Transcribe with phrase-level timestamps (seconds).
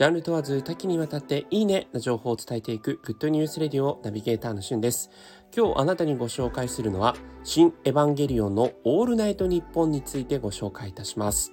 [0.00, 5.10] ジャンル問わず多岐にわたっていいねな情報を伝えていくグッドニュースレディオナビゲーターのしゅんです。
[5.54, 7.14] 今日あなたにご紹介するのは
[7.44, 11.52] 新エヴァンゲリオンのオールナイトニッポンについてご紹介いたします。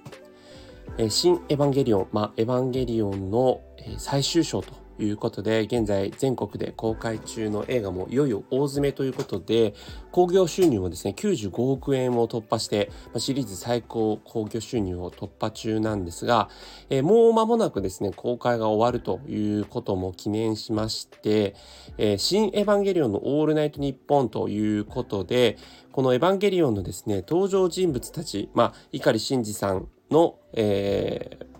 [1.10, 3.60] 新エヴァンゲリオン、まあ、エヴァンゲリオンの
[3.98, 9.74] 最終章ということで、現在全国で公開中の映画もいよいよ大詰めということで、
[10.10, 16.48] 興行収入もですね、95億円を突破して、シリーズ最高興行収入を突破中なんですが、
[16.90, 21.54] えー、もう間もなくですね、公開が終わるということも記念しまして、
[21.96, 25.56] えー、新エヴァンゲリオンのオールナイトニッポンということで、
[25.92, 31.57] このエヴァンゲリオンのですね、登場人物たち、まあ、碇シンジさんの、えー、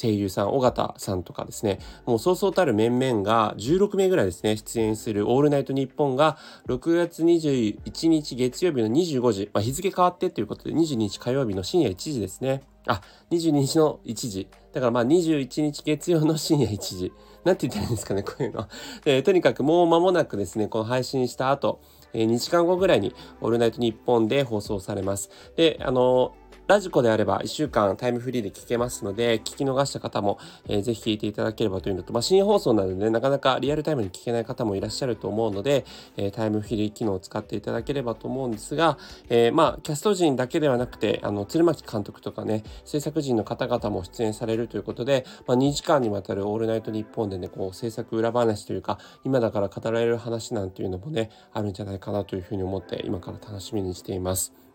[0.00, 12.62] 声優さん、尾形さんとかですね、もうそうそうたる面々が16名ぐらいですね、出演するオールナイトニッポンが6月21日月曜日の25時、まあ、日付変わってということで22日火曜日の深夜1時ですね。
[12.86, 14.48] あ、22日の1時。
[14.72, 17.12] だからまあ21日月曜の深夜1時。
[17.44, 18.66] なんて言ったらいいんですかね、こういうの。
[19.04, 21.80] えー、とにかくもう間もなくですね、この配信した後、
[22.12, 25.30] えー、2時間後ぐらいにオールナイトニッポンで放送されます。
[25.56, 26.34] で、あの
[26.68, 30.38] ラジコであれば1週間タイムフリーで聞けますので、聞き逃した方も、
[30.68, 35.86] えー、ぜひ聞いていただければというのと、まあ、深夜放送なので、ね、なかなかリアルタイムに聞けない方もいらっしゃると思うので、
[36.18, 38.98] えー、タイムフリー機能を使っていただければと思うんですが、
[39.30, 54.67] えー、まあ、キャスト陣だけではなくて、あの、鶴巻監督とかね、制作陣の方々も出演されるということで、まあ、2時間にわたるオールナイトニッポンでね、こう、制作裏話というか、今だから語られる話なんていうのもね、あるんじゃないかなというふうに思って、今から楽しみにしています。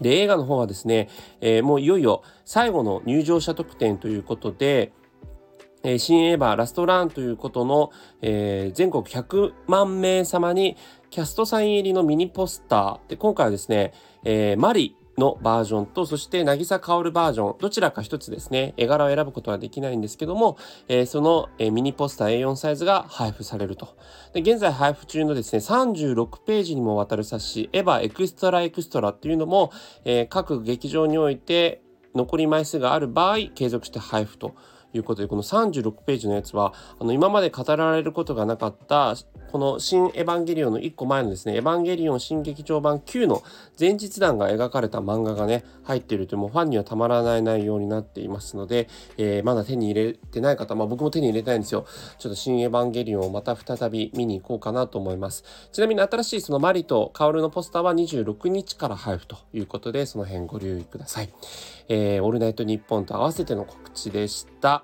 [0.00, 1.08] で、映画の方はですね、
[1.40, 4.92] えー、もういよいよ最後の入場者特典ということで、
[5.82, 7.90] えー、新エヴァラストランということの、
[8.22, 10.76] えー、全国100万名様に
[11.10, 13.92] キャストサイン入りのミニポスターで今回はですね、
[14.24, 20.56] えー、マリのバージョンと、そして渚薫バージョン、どちらか一つですね、絵柄を選ぶことはできないんですけども、
[20.88, 23.96] えー、その、えー、ミニポスター A4 サイズが配布されると。
[24.32, 29.72] で、現在配布中のですね、36ページにもわたる冊子、エヴァエクストラエクストラっていうのも、
[30.04, 31.82] えー、各劇場において
[32.14, 34.54] 残り枚数がある場合、継続して配布と
[34.94, 39.16] ということで、この36ページのやつは、あの、今まで語られることがなかった、
[39.50, 43.42] この新エヴァンゲリオンの1個前のですね、エヴァンゲリオン新劇場版9の
[43.78, 51.86] 前日談が描かれた漫画がね、入っているというもうファンにはたまらない内容になっていますので、えー、まだ手に入れてない方、まあ僕も手に入れたいんですよ。
[52.18, 55.44] ちょっと新エヴァンゲリオンをまた再び見に行こうかなと思います。
[55.72, 61.32] ちなみに新しいそのマリとカオルのポスターは26日から配布ということで、その辺ご留意ください。
[61.88, 64.83] えー、オールナイトニッポンと合わせての告知でした。